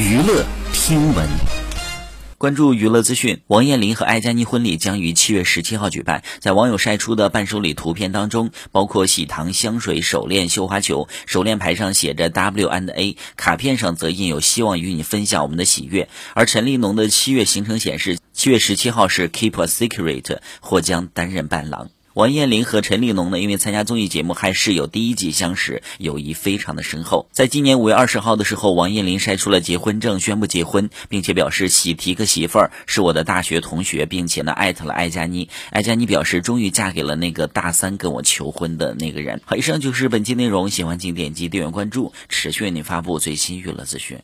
[0.00, 1.28] 娱乐听闻，
[2.38, 3.42] 关注娱乐资讯。
[3.48, 6.22] 王彦霖和艾佳妮婚礼将于七月十七号举办。
[6.38, 11.06] 在网友晒出的伴手礼图片当中，包括喜糖、香水、手链、绣花球。
[11.26, 16.08] 手链牌上写着 W and A，卡片上则印有希望与你分享我们的喜悦。
[16.32, 21.90] 而陈立农的七月行程显示，七月十七号是 Keep a Secret，或将担任伴郎。
[22.14, 27.28] 王彦霖和陈立农呢，因为参加综艺节目《还室友》第一季相识，友谊非常的深厚。
[27.30, 35.48] 在今年五月二十号的时候，王彦霖晒出了结婚证，宣布结婚，并且表示喜提个媳妇儿是我的大学同学，并且呢艾特了艾佳妮。
[35.70, 39.40] 艾佳妮表示终于嫁给了那个大三跟我求婚的那个人。
[39.44, 44.20] 好，以上就是本期内容，喜欢请点击订阅关注，持续为您发布最新娱乐资讯。